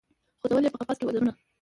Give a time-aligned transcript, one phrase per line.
[0.41, 1.31] خو ځول یې په قفس کي وزرونه